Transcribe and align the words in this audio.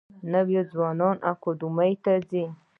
نوي 0.31 0.59
ځوانان 0.71 1.15
اکاډمیو 1.31 2.01
ته 2.03 2.13
ځي. 2.29 2.45